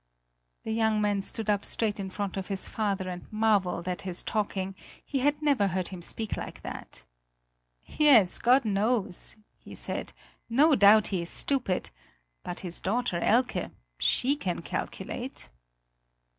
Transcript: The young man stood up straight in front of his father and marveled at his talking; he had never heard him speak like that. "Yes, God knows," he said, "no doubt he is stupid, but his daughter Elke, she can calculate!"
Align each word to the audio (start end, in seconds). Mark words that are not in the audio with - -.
The 0.63 0.71
young 0.73 0.99
man 0.99 1.21
stood 1.21 1.47
up 1.47 1.63
straight 1.63 1.99
in 1.99 2.09
front 2.09 2.35
of 2.35 2.47
his 2.47 2.67
father 2.67 3.07
and 3.07 3.31
marveled 3.31 3.87
at 3.87 4.01
his 4.01 4.23
talking; 4.23 4.73
he 5.05 5.19
had 5.19 5.39
never 5.43 5.67
heard 5.67 5.89
him 5.89 6.01
speak 6.01 6.35
like 6.35 6.63
that. 6.63 7.05
"Yes, 7.85 8.39
God 8.39 8.65
knows," 8.65 9.35
he 9.59 9.75
said, 9.75 10.11
"no 10.49 10.73
doubt 10.73 11.09
he 11.09 11.21
is 11.21 11.29
stupid, 11.29 11.91
but 12.41 12.61
his 12.61 12.81
daughter 12.81 13.19
Elke, 13.19 13.69
she 13.99 14.35
can 14.35 14.63
calculate!" 14.63 15.49